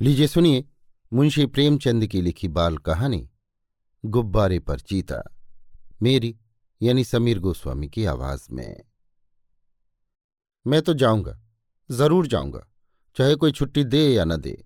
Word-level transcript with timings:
लीजिए 0.00 0.26
सुनिए 0.26 0.64
मुंशी 1.12 1.44
प्रेमचंद 1.46 2.06
की 2.06 2.20
लिखी 2.22 2.48
बाल 2.48 2.76
कहानी, 2.78 3.28
गुब्बारे 4.04 4.58
पर 4.58 4.80
चीता, 4.80 5.22
मेरी 6.02 6.34
यानी 6.82 7.04
समीर 7.04 7.38
गोस्वामी 7.38 7.88
की 7.88 8.04
आवाज़ 8.04 8.46
में। 8.52 8.84
मैं 10.66 10.80
तो 10.82 10.94
जाऊँगा, 10.94 11.36
ज़रूर 11.90 12.26
जाऊँगा, 12.26 12.64
चाहे 13.16 13.34
कोई 13.34 13.52
छुट्टी 13.52 13.84
दे 13.84 14.06
या 14.08 14.24
न 14.24 14.36
दे। 14.36 14.56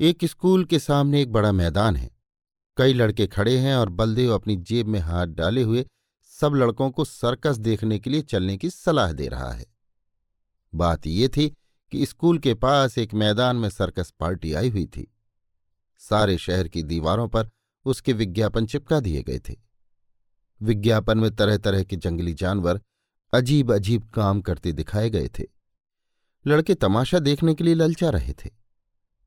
एक 0.00 0.24
स्कूल 0.24 0.64
के 0.64 0.78
सामने 0.78 1.22
एक 1.22 1.32
बड़ा 1.32 1.52
मैदान 1.52 1.96
है। 1.96 2.10
कई 2.76 2.92
लड़के 2.92 3.26
खड़े 3.26 3.58
हैं 3.58 3.76
और 3.76 3.88
बलदेव 3.88 4.34
अपनी 4.34 4.56
जेब 4.56 4.86
में 4.86 5.00
हाथ 5.00 5.26
डाले 5.26 5.62
हुए 5.62 5.86
सब 6.24 6.54
लड़कों 6.54 6.90
को 6.90 7.04
सर्कस 7.04 7.58
देखने 7.58 7.98
के 7.98 8.10
लिए 8.10 8.22
चलने 8.22 8.56
की 8.56 8.70
सलाह 8.70 9.12
दे 9.12 9.28
रहा 9.28 9.52
है। 9.52 9.66
बात 10.72 11.06
ये 11.06 11.28
थी 11.28 11.54
कि 11.90 12.06
स्कूल 12.06 12.38
के 12.38 12.54
पास 12.54 12.98
एक 12.98 13.14
मैदान 13.14 13.56
में 13.56 13.70
सर्कस 13.70 14.10
पार्टी 14.20 14.52
आई 14.52 14.70
हुई 14.70 14.86
थी। 14.86 15.14
सारे 15.98 16.38
शहर 16.38 16.68
की 16.68 16.82
दीवारों 16.82 17.28
पर 17.28 17.50
उसके 17.84 18.12
विज्ञापन 18.12 18.66
चिपका 18.66 19.00
दिए 19.00 19.22
गए 19.22 19.38
थे। 19.38 19.54
विज्ञापन 20.62 21.18
में 21.18 21.36
तरह 21.36 21.56
तरह 21.56 21.82
के 21.82 21.96
जंगली 21.96 22.34
जानवर 22.34 22.80
अजीब 23.34 23.74
अजीब 23.74 24.10
काम 24.10 24.40
करते 24.40 24.72
दिखाए 24.72 25.10
गए 25.10 25.28
थे। 25.28 25.44
लड़के 26.46 26.74
तमाशा 26.74 27.18
देखने 27.18 27.54
के 27.54 27.64
लिए 27.64 27.74
ललचा 27.74 28.10
रहे 28.10 28.32
थे। 28.32 28.48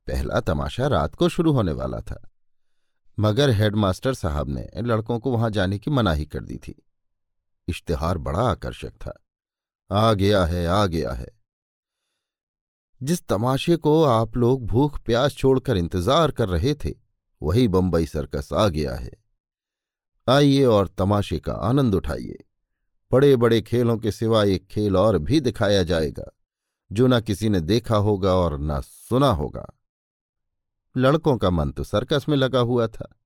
पहला 0.07 0.39
तमाशा 0.39 0.87
रात 0.87 1.15
को 1.15 1.29
शुरू 1.29 1.51
होने 1.51 1.71
वाला 1.71 1.99
था। 1.99 2.31
मगर 3.19 3.49
हेडमास्टर 3.49 4.13
साहब 4.13 4.49
ने 4.49 4.69
लड़कों 4.77 5.19
को 5.19 5.31
वहाँ 5.31 5.49
जाने 5.49 5.79
की 5.79 5.91
मनाही 5.91 6.25
कर 6.25 6.43
दी 6.43 6.57
थी। 6.57 6.83
इश्तेहार 7.67 8.17
बड़ा 8.17 8.39
आकर्षक 8.39 8.91
था। 8.91 9.23
आ 9.91 10.13
गया 10.13 10.45
है, 10.45 10.67
आ 10.67 10.85
गया 10.85 11.11
है। 11.11 11.38
जिस 13.03 13.27
तमाशे 13.27 13.75
को 13.75 14.03
आप 14.03 14.37
लोग 14.37 14.65
भूख 14.65 14.99
प्यास 14.99 15.35
छोड़कर 15.35 15.77
इंतज़ार 15.77 16.31
कर 16.31 16.49
रहे 16.49 16.73
थे, 16.73 16.93
वही 17.41 17.67
बंबई 17.67 18.05
सर्कस 18.05 18.49
आ 18.53 18.67
गया 18.67 18.95
है। 18.95 19.11
आइए 20.29 20.65
और 20.65 20.87
तमाशे 20.87 21.39
का 21.39 21.53
आनंद 21.53 21.95
उठाइए। 21.95 22.45
बड़े 23.11 23.35
बड़े 23.35 23.61
खेलों 23.61 23.97
के 23.97 24.11
सिवा 24.11 24.43
एक 24.43 24.67
खेल 24.67 24.97
और 24.97 25.17
भी 25.17 25.39
दिखाया 25.39 25.83
जाएगा, 25.83 26.31
जो 26.91 27.07
न 27.07 27.21
किसी 27.21 27.49
ने 27.49 27.61
देखा 27.61 27.97
होगा 27.97 28.33
और 28.33 28.59
न 28.59 28.81
सुना 28.81 29.29
होगा। 29.29 29.65
लड़कों 30.97 31.37
का 31.37 31.49
मन 31.49 31.71
तो 31.71 31.83
सर्कस 31.83 32.25
में 32.29 32.37
लगा 32.37 32.59
हुआ 32.59 32.87
था। 32.87 33.19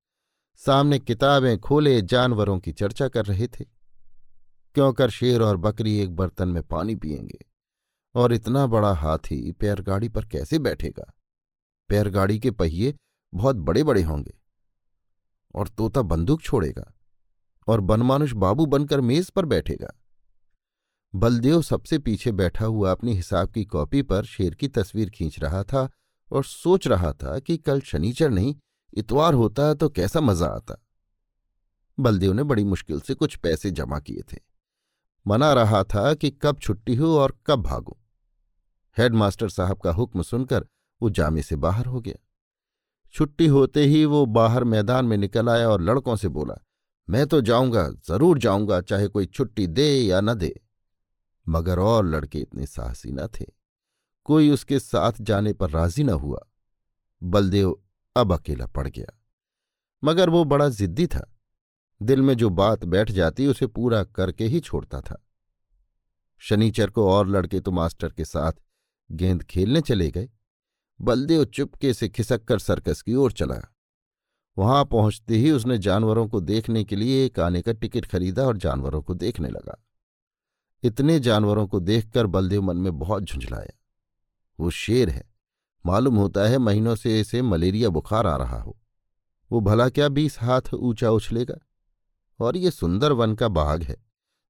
सामने 0.55 0.99
किताबें 0.99 1.59
खोले 1.59 2.01
जानवरों 2.01 2.59
की 2.59 2.71
चर्चा 2.71 3.07
कर 3.07 3.25
रहे 3.25 3.47
थे। 3.47 3.65
क्योंकर 4.75 5.09
शेर 5.09 5.41
और 5.41 5.57
बकरी 5.57 5.99
एक 5.99 6.15
बर्तन 6.15 6.47
में 6.47 6.63
पानी 6.63 6.95
पिएँगे 6.95 7.52
और 8.15 8.33
इतना 8.33 8.67
बड़ा 8.67 8.93
हाथी 8.93 9.51
पैरगाड़ी 9.51 10.09
पर 10.09 10.25
कैसे 10.25 10.59
बैठेगा? 10.59 11.13
पैरगाड़ी 11.89 12.39
के 12.39 12.51
पहिए 12.51 12.95
बहुत 13.33 13.55
बड़े 13.55 13.83
बड़े 13.83 14.03
होंगे। 14.03 14.33
और 15.55 15.67
तोता 15.67 16.01
बंदूक 16.01 16.41
छोड़ेगा 16.41 16.93
और 17.67 17.81
बनमानुष 17.81 18.31
बाबू 18.31 18.65
बनकर 18.65 19.01
मेज 19.01 19.29
पर 19.29 19.45
बैठेगा। 19.45 19.93
बलदेव 21.15 21.61
सबसे 21.61 21.99
पीछे 21.99 22.31
बैठा 22.31 22.65
हुआ 22.65 22.91
अपनी 22.91 23.13
हिसाब 23.13 23.49
की 23.49 23.65
कॉपी 23.65 24.01
पर 24.01 24.25
शेर 24.25 24.55
की 24.55 24.67
तस्वीर 24.67 25.09
खींच 25.09 25.39
रहा 25.39 25.63
था 25.63 25.89
और 26.31 26.43
सोच 26.43 26.87
रहा 26.87 27.13
था 27.13 27.39
कि 27.39 27.57
कल 27.57 27.81
शनिचर 27.81 28.29
नहीं, 28.29 28.55
इतवार 28.93 29.33
होता 29.33 29.73
तो 29.73 29.89
कैसा 29.89 30.21
मज़ा 30.21 30.47
आता। 30.47 30.85
बलदेव 31.99 32.33
ने 32.33 32.43
बड़ी 32.43 32.63
मुश्किल 32.63 33.01
से 33.01 33.13
कुछ 33.13 33.35
पैसे 33.35 33.71
जमा 33.71 33.99
किए 33.99 34.21
थे। 34.33 34.37
मना 35.27 35.53
रहा 35.53 35.83
था 35.83 36.13
कि 36.13 36.31
कब 36.31 36.59
छुट्टी 36.59 36.95
हो 36.95 37.17
और 37.17 37.37
कब 37.45 37.61
भागूं। 37.61 38.02
हेडमास्टर 38.97 39.49
साहब 39.49 39.79
का 39.79 39.91
हुक्म 39.91 40.21
सुनकर 40.21 40.65
वो 41.01 41.09
जामे 41.09 41.41
से 41.41 41.55
बाहर 41.55 41.85
हो 41.85 42.01
गया। 42.01 42.15
छुट्टी 43.13 43.47
होते 43.47 43.83
ही 43.83 44.05
वो 44.05 44.25
बाहर 44.25 44.63
मैदान 44.63 45.05
में 45.05 45.17
निकल 45.17 45.49
आया 45.49 45.69
और 45.69 45.81
लड़कों 45.81 46.15
से 46.15 46.27
बोला, 46.27 46.55
मैं 47.09 47.27
तो 47.27 47.41
जाऊँगा, 47.41 47.89
ज़रूर 47.89 48.39
जाऊँगा, 48.39 48.81
चाहे 48.81 49.07
कोई 49.07 49.25
छुट्टी 49.25 49.67
दे 49.67 49.89
या 50.01 50.21
न 50.21 50.33
दे। 50.33 50.61
मगर 51.47 51.79
और 51.79 52.05
लड़के 52.05 52.39
इतने 52.39 52.65
साहसी 52.65 53.11
न 53.11 53.27
थे। 53.27 53.45
कोई 54.23 54.49
उसके 54.49 54.79
साथ 54.79 55.13
जाने 55.21 55.53
पर 55.53 55.69
राज़ी 55.69 56.03
न 56.03 56.09
हुआ। 56.09 56.39
बलदेव 57.23 57.83
अब 58.15 58.33
अकेला 58.33 58.65
पड़ 58.65 58.87
गया। 58.87 59.19
मगर 60.03 60.29
वो 60.29 60.43
बड़ा 60.43 60.69
जिद्दी 60.69 61.07
था। 61.07 61.37
दिल 62.01 62.21
में 62.21 62.33
जो 62.33 62.49
बात 62.49 62.85
बैठ 62.85 63.11
जाती, 63.11 63.47
उसे 63.47 63.67
पूरा 63.67 64.03
करके 64.03 64.45
ही 64.45 64.59
छोड़ता 64.59 65.01
था। 65.01 65.25
शनिचर 66.37 66.89
को 66.89 67.09
और 67.09 67.27
लड़के 67.27 67.59
तो 67.59 67.71
मास्टर 67.71 68.09
के 68.09 68.25
साथ 68.25 68.53
गेंद 69.13 69.43
खेलने 69.43 69.81
चले 69.81 70.11
गए। 70.11 70.29
बलदेव 71.01 71.45
चुपके 71.45 71.93
से 71.93 72.09
खिसक 72.09 72.43
कर 72.43 72.59
सर्कस 72.59 73.01
की 73.01 73.15
ओर 73.15 73.31
चला। 73.31 73.75
वहाँ 74.57 74.85
पहुँचते 74.85 75.35
ही 75.35 75.51
उसने 75.51 75.77
जानवरों 75.77 76.27
को 76.27 76.39
देखने 76.41 76.83
के 76.83 76.95
लिए 76.95 77.25
एक 77.25 77.39
आने 77.39 77.61
का 77.61 77.71
टिकट 77.71 78.05
खरीदा 78.05 78.45
और 78.45 78.57
जानवरों 78.57 79.01
को 79.01 79.13
देखने 79.13 79.49
लगा। 79.49 79.83
इतने 80.83 81.19
जानवरों 81.19 81.67
को 81.67 81.79
देखकर 81.79 82.27
बलदेव 82.27 82.61
मन 82.61 82.77
में 82.77 82.99
बहुत 82.99 83.23
झुंझलाया। 83.23 83.79
वो 84.59 84.69
शेर 84.69 85.09
है। 85.09 85.33
मालूम 85.85 86.15
होता 86.15 86.41
है 86.41 86.57
महीनों 86.57 86.95
से 86.95 87.19
इसे 87.19 87.41
मलेरिया 87.41 87.89
बुखार 87.89 88.27
आ 88.27 88.35
रहा 88.37 88.61
हो। 88.61 88.79
वो 89.51 89.59
भला 89.59 89.89
क्या 89.89 90.09
बीस 90.09 90.41
हाथ 90.41 90.73
ऊँचा 90.73 91.11
उछलेगा? 91.11 91.55
और 92.39 92.57
ये 92.57 92.71
सुंदर 92.71 93.11
वन 93.11 93.35
का 93.35 93.47
बाघ 93.47 93.83
है, 93.83 94.05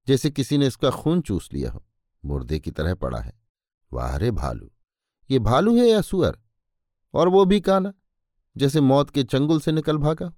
जैसे 0.07 0.31
किसी 0.31 0.57
ने 0.57 0.67
इसका 0.67 0.89
खून 0.89 1.21
चूस 1.21 1.49
लिया 1.53 1.71
हो। 1.71 1.85
मुर्दे 2.25 2.59
की 2.59 2.71
तरह 2.71 2.95
पड़ा 2.95 3.19
है। 3.19 3.42
वाह 3.93 4.15
रे 4.17 4.31
भालू। 4.33 4.69
ये 5.29 5.39
भालू 5.41 5.75
है 5.77 5.87
या 5.87 6.01
सुअर? 6.01 6.37
और 7.13 7.29
वो 7.29 7.43
भी 7.45 7.59
काना 7.61 7.93
जैसे 8.55 8.81
मौत 8.81 9.09
के 9.09 9.23
चंगुल 9.23 9.59
से 9.59 9.71
निकल 9.71 9.97
भागा। 9.97 10.31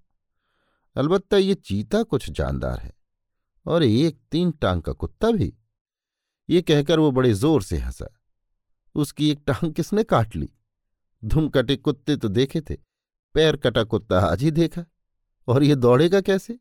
अलबत्ता 0.96 1.38
ये 1.38 1.54
चीता 1.56 2.02
कुछ 2.04 2.30
जानदार 2.32 2.80
है, 2.80 2.94
और 3.66 3.84
एक 3.84 4.20
तीन 4.32 4.52
टांग 4.54 4.82
का 4.82 4.94
कुत्ता 4.94 5.32
भी। 5.32 5.54
ये 6.50 6.62
कहकर 6.62 7.00
वो 7.00 7.12
बड़े 7.12 7.34
ज़ोर 7.34 7.64
से 7.64 7.78
हंसा। 7.78 8.08
उसकी 8.96 9.30
एक 9.30 9.42
टांग 9.48 9.74
किसने 9.74 10.04
काट 10.06 10.36
ली? 10.36 10.50
धुम 11.24 11.48
कटे 11.50 11.76
कुत्ते 11.78 12.16
तो 12.18 12.28
देखे 12.30 12.62
थे, 12.62 12.76
पैर 13.36 13.56
कटा 13.58 13.84
कुत्ता 13.86 14.20
आज 14.22 14.44
ही 14.44 14.52
देखा। 14.52 14.86
और 15.48 15.64
ये 15.64 15.76
दौड़ेगा 15.76 16.22
कैसे? 16.22 16.58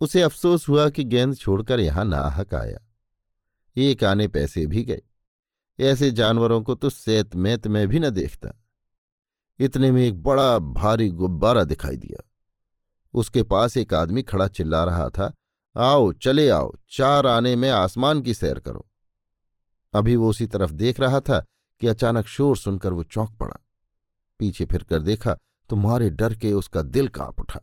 उसे 0.00 0.22
अफसोस 0.22 0.68
हुआ 0.68 0.88
कि 0.90 1.04
गेंद 1.04 1.36
छोड़कर 1.36 1.80
यहाँ 1.80 2.04
नाहक 2.04 2.54
आया। 2.54 2.78
एक 3.76 4.04
आने 4.04 4.26
पैसे 4.28 4.66
भी 4.66 4.82
गए। 4.84 5.02
ऐसे 5.80 6.10
जानवरों 6.10 6.62
को 6.62 6.74
तो 6.74 6.90
सेत 6.90 7.36
मैत 7.36 7.66
में 7.66 7.88
भी 7.88 7.98
न 7.98 8.10
देखता। 8.10 8.64
इतने 9.58 9.90
में 9.90 10.02
एक 10.02 10.22
बड़ा 10.22 10.58
भारी 10.58 11.08
गुब्बारा 11.08 11.64
दिखाई 11.64 11.96
दिया। 11.96 12.30
उसके 13.14 13.42
पास 13.42 13.76
एक 13.76 13.94
आदमी 13.94 14.22
खड़ा 14.22 14.48
चिल्ला 14.48 14.84
रहा 14.84 15.08
था, 15.08 15.34
आओ, 15.76 16.12
चले 16.12 16.50
आओ, 16.50 16.74
चार 16.90 17.26
आने 17.26 17.56
में 17.56 17.70
आसमान 17.70 18.22
की 18.22 18.34
सैर 18.34 18.58
करो। 18.58 18.86
अभी 19.94 20.16
वो 20.16 20.30
उसी 20.30 20.46
तरफ़ 20.46 20.72
देख 20.72 21.00
रहा 21.00 21.20
था 21.20 21.44
कि 21.80 21.86
अचानक 21.86 22.26
शोर 22.26 22.56
सुनकर 22.56 22.92
वो 22.92 23.04
चौंक 23.04 23.30
पड़ा। 23.30 23.56
पीछे 24.38 24.64
फिरकर 24.64 25.02
देखा 25.02 25.38
तो 25.68 25.76
मारे 25.76 26.10
डर 26.10 26.34
के 26.34 26.52
उसका 26.52 26.82
दिल 26.82 27.08
काँप 27.08 27.40
उठा। 27.40 27.60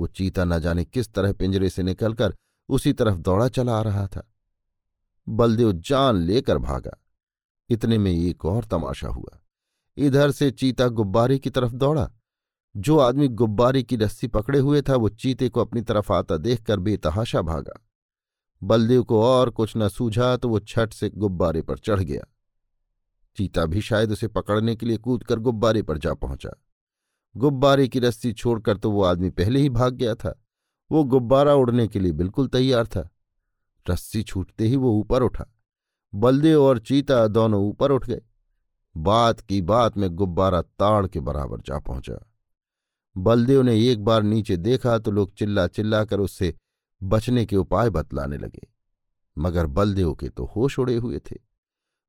वो 0.00 0.06
चीता 0.06 0.44
न 0.44 0.58
जाने 0.58 0.84
किस 0.84 1.12
तरह 1.12 1.32
पिंजरे 1.32 1.70
से 1.70 1.82
निकलकर 1.82 2.36
उसी 2.68 2.92
तरफ़ 2.92 3.18
दौड़ा 3.18 3.48
चला 3.48 3.78
आ 3.78 3.82
रहा 3.82 4.06
था। 4.06 4.32
बलदेव 5.28 5.72
जान 5.72 6.16
लेकर 6.16 6.58
भागा। 6.58 7.02
इतने 7.68 7.98
में 7.98 8.12
एक 8.12 8.44
और 8.44 8.64
तमाशा 8.64 9.08
हुआ। 9.08 9.40
इधर 9.96 10.30
से 10.30 10.50
चीता 10.50 10.88
गुब्बारे 10.88 11.38
की 11.38 11.50
तरफ़ 11.50 11.72
दौड़ा। 11.72 12.12
जो 12.76 12.98
आदमी 12.98 13.28
गुब्बारे 13.28 13.82
की 13.82 13.96
रस्सी 13.96 14.26
पकड़े 14.26 14.58
हुए 14.58 14.82
था, 14.82 14.96
वो 14.96 15.08
चीते 15.08 15.48
को 15.48 15.60
अपनी 15.60 15.80
तरफ़ 15.80 16.12
आता 16.12 16.36
देखकर 16.36 16.78
बेतहाशा 16.78 17.42
भागा। 17.42 17.86
बलदेव 18.62 19.02
को 19.02 19.22
और 19.22 19.50
कुछ 19.50 19.72
न 19.76 19.88
सूझा 19.88 20.36
तो 20.36 20.48
वो 20.48 20.58
छठ 20.58 20.92
से 20.92 21.10
गुब्बारे 21.10 21.62
पर 21.62 21.78
चढ़ 21.78 22.00
गया। 22.00 22.22
चीता 23.36 23.66
भी 23.66 23.80
शायद 23.80 24.12
उसे 24.12 24.28
पकड़ने 24.28 24.76
के 24.76 24.86
लिए 24.86 24.96
कूदकर 24.96 25.38
गुब्बारे 25.38 25.82
पर 25.82 25.98
जा 25.98 26.14
पहुँचा। 26.14 26.62
गुब्बारे 27.36 27.88
की 27.88 27.98
रस्सी 27.98 28.32
छोड़कर 28.32 28.76
तो 28.76 28.90
वो 28.90 29.02
आदमी 29.02 29.30
पहले 29.30 29.60
ही 29.60 29.70
भाग 29.70 29.94
गया 29.94 30.14
था। 30.14 30.42
वो 30.92 31.04
गुब्बारा 31.04 31.54
उड़ने 31.54 31.88
के 31.88 31.98
लिए 31.98 32.12
बिल्कुल 32.12 32.48
तैयार 32.48 32.86
था। 32.86 33.08
रस्सी 33.90 34.22
छूटते 34.22 34.66
ही 34.66 34.76
वो 34.76 34.92
ऊपर 34.92 35.22
उठा। 35.22 35.55
बलदेव 36.16 36.62
और 36.62 36.78
चीता 36.78 37.26
दोनों 37.26 37.68
ऊपर 37.68 37.90
उठ 37.90 38.06
गए। 38.06 38.22
बात 38.96 39.40
की 39.40 39.62
बात 39.62 39.96
में 39.96 40.10
गुब्बारा 40.10 40.62
ताड़ 40.62 41.06
के 41.06 41.20
बराबर 41.20 41.60
जा 41.60 41.78
पहुँचा। 41.78 42.32
बलदेव 43.18 43.62
ने 43.62 43.86
एक 43.86 44.04
बार 44.04 44.22
नीचे 44.22 44.56
देखा 44.56 44.98
तो 44.98 45.10
लोग 45.10 45.34
चिल्ला 45.34 45.66
चिल्ला 45.66 46.04
कर 46.04 46.20
उससे 46.20 46.54
बचने 47.02 47.46
के 47.46 47.56
उपाय 47.56 47.90
बतलाने 47.90 48.38
लगे। 48.38 48.68
मगर 49.38 49.66
बलदेव 49.66 50.14
के 50.14 50.28
तो 50.28 50.44
होश 50.44 50.78
उड़े 50.78 50.96
हुए 50.96 51.18
थे। 51.18 51.36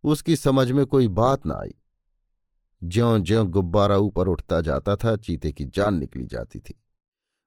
उसकी 0.04 0.36
समझ 0.36 0.72
में 0.72 0.86
कोई 0.86 1.08
बात 1.08 1.46
ना 1.46 1.54
आई। 1.54 1.76
ज्यो 2.84 3.20
ज्यो 3.20 3.46
गुब्बारा 3.46 3.98
ऊपर 3.98 4.28
उठता 4.28 4.62
जाता 4.62 4.96
था, 4.96 5.16
चीते 5.16 5.52
की 5.52 5.66
जान 5.66 5.96
निकली 5.96 6.26
जाती 6.26 6.60
थी। 6.60 6.84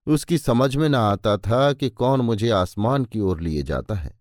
उसकी 0.06 0.38
समझ 0.38 0.76
में 0.76 0.88
ना 0.88 1.00
आता 1.00 1.36
था 1.36 1.72
कि 1.72 1.90
कौन 1.90 2.20
मुझे 2.20 2.50
आसमान 2.50 3.04
की 3.04 3.20
ओर 3.20 3.40
लिए 3.40 3.62
जाता 3.62 3.94
है। 3.94 4.19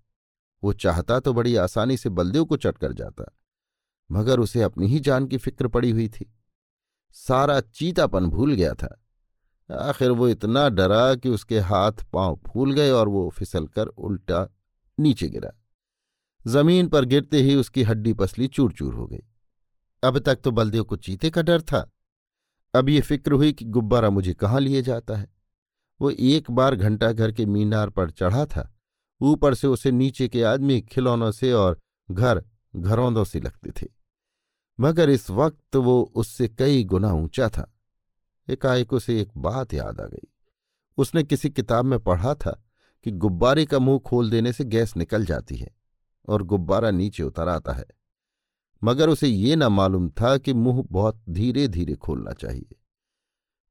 वो 0.63 0.73
चाहता 0.73 1.19
तो 1.19 1.33
बड़ी 1.33 1.55
आसानी 1.55 1.97
से 1.97 2.09
बलदेव 2.09 2.45
को 2.45 2.57
चट 2.57 2.77
कर 2.77 2.93
जाता, 2.93 3.25
मगर 4.09 4.39
उसे 4.39 4.61
अपनी 4.61 4.87
ही 4.87 4.99
जान 4.99 5.27
की 5.27 5.37
फ़िक्र 5.37 5.67
पड़ी 5.67 5.91
हुई 5.91 6.07
थी। 6.09 6.31
सारा 7.15 7.59
चीतापन 7.61 8.25
भूल 8.25 8.53
गया 8.53 8.73
था। 8.73 8.95
आखिर 9.69 10.11
वो 10.11 10.27
इतना 10.27 10.67
डरा 10.69 11.15
कि 11.15 11.29
उसके 11.29 11.59
हाथ 11.59 12.03
पाँव 12.13 12.39
फूल 12.47 12.73
गए 12.73 12.89
और 12.91 13.07
वो 13.07 13.29
फिसल 13.29 13.67
कर 13.67 13.87
उल्टा 13.87 14.47
नीचे 14.97 15.27
गिरा। 15.29 15.51
ज़मीन 16.45 16.87
पर 16.87 17.05
गिरते 17.05 17.41
ही 17.41 17.55
उसकी 17.55 17.83
हड्डी 17.83 18.13
पसली 18.13 18.47
चूर 18.47 18.71
चूर 18.71 18.93
हो 18.93 19.07
गई। 19.07 19.23
अब 20.03 20.19
तक 20.19 20.39
तो 20.43 20.51
बलदेव 20.51 20.83
को 20.83 20.95
चीते 20.97 21.29
का 21.29 21.41
डर 21.41 21.61
था। 21.61 21.89
अब 22.73 22.89
ये 22.89 23.01
फ़िक्र 23.01 23.33
हुई 23.33 23.51
कि 23.53 23.65
गुब्बारा 23.65 24.09
मुझे 24.09 24.33
कहाँ 24.33 24.59
लिए 24.59 24.81
जाता 24.81 25.15
है? 25.15 25.27
वो 25.99 26.09
एक 26.09 26.51
बार 26.51 26.75
घंटा 26.75 27.11
घर 27.11 27.31
के 27.31 27.45
मीनार 27.45 27.89
पर 27.89 28.11
चढ़ा 28.11 28.45
था 28.45 28.69
ऊपर 29.21 29.53
से 29.53 29.67
उसे 29.67 29.91
नीचे 29.91 30.27
के 30.27 30.43
आदमी 30.43 30.81
खिलौनों 30.81 31.31
से 31.31 31.51
और 31.53 31.79
घर 32.11 32.43
घरौंदों 32.75 33.23
से 33.23 33.39
लगते 33.39 33.71
थे। 33.71 33.87
मगर 34.79 35.09
इस 35.09 35.29
वक्त 35.29 35.75
वो 35.75 36.11
उससे 36.15 36.47
कई 36.47 36.83
गुना 36.83 37.13
ऊँचा 37.13 37.49
था। 37.49 37.71
एकाएक 38.47 38.93
उसे 38.93 39.21
एक 39.21 39.29
बात 39.37 39.73
याद 39.73 40.01
आ 40.01 40.05
गई। 40.05 40.27
उसने 40.97 41.23
किसी 41.23 41.49
किताब 41.49 41.85
में 41.85 41.99
पढ़ा 41.99 42.33
था 42.35 42.51
कि 43.05 43.11
गुब्बारे 43.11 43.65
का 43.65 43.79
मुँह 43.79 43.99
खोल 43.99 44.29
देने 44.29 44.53
से 44.53 44.63
गैस 44.63 44.97
निकल 44.97 45.25
जाती 45.25 45.55
है 45.55 45.75
और 46.27 46.43
गुब्बारा 46.43 46.91
नीचे 46.91 47.23
उतर 47.23 47.47
आता 47.47 47.73
है। 47.73 47.85
मगर 48.83 49.09
उसे 49.09 49.27
ये 49.27 49.55
न 49.55 49.63
मालूम 49.63 50.09
था 50.09 50.37
कि 50.37 50.53
मुँह 50.53 50.83
बहुत 50.91 51.21
धीरे 51.29 51.67
धीरे 51.67 51.95
खोलना 51.95 52.31
चाहिए। 52.31 52.75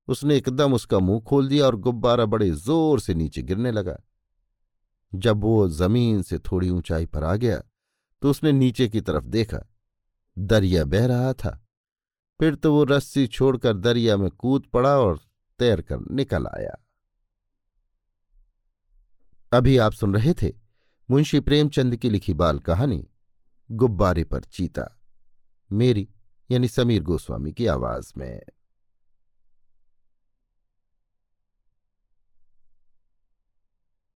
उसने 0.08 0.36
एकदम 0.36 0.74
उसका 0.74 0.98
मुँह 0.98 1.20
खोल 1.20 1.48
दिया 1.48 1.66
और 1.66 1.76
गुब्बारा 1.76 2.24
बड़े 2.24 2.50
ज़ोर 2.50 3.00
से 3.00 3.14
नीचे 3.14 3.42
गिरने 3.42 3.70
लगा। 3.70 3.98
जब 5.12 5.40
वो 5.40 5.68
ज़मीन 5.68 6.22
से 6.22 6.38
थोड़ी 6.38 6.70
ऊंचाई 6.70 7.06
पर 7.06 7.24
आ 7.24 7.34
गया 7.36 7.62
तो 8.22 8.30
उसने 8.30 8.52
नीचे 8.52 8.88
की 8.88 9.00
तरफ़ 9.00 9.24
देखा, 9.24 9.58
दरिया 10.36 10.84
बह 10.84 11.06
रहा 11.06 11.32
था। 11.32 11.50
फिर 12.40 12.54
तो 12.54 12.72
वो 12.74 12.84
रस्सी 12.84 13.26
छोड़कर 13.26 13.76
दरिया 13.76 14.16
में 14.16 14.30
कूद 14.30 14.66
पड़ा 14.72 14.96
और 14.98 15.20
तैर 15.60 15.80
कर 15.82 16.00
निकल 16.10 16.46
आया। 16.46 16.76
अभी 19.52 19.76
आप 19.78 19.92
सुन 19.92 20.14
रहे 20.14 20.34
थे 20.34 20.52
मुंशी 21.08 21.40
प्रेमचंद 21.40 21.96
की 21.96 22.10
लिखी 22.10 22.34
बाल 22.34 22.58
कहानी, 22.58 23.06
गुब्बारे 23.70 24.24
पर 24.24 24.40
चीता, 24.42 24.84
मेरी 25.70 26.08
यानी 26.50 26.68
समीर 26.68 27.02
गोस्वामी 27.02 27.52
की 27.52 27.66
आवाज़ 27.66 28.12
में। 28.16 28.40